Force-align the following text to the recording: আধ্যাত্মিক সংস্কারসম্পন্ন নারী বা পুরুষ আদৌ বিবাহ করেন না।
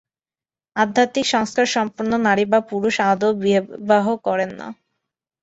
আধ্যাত্মিক 0.75 1.25
সংস্কারসম্পন্ন 1.27 2.11
নারী 2.27 2.43
বা 2.51 2.59
পুরুষ 2.69 2.95
আদৌ 3.05 3.29
বিবাহ 3.41 4.05
করেন 4.27 4.51
না। 4.59 4.67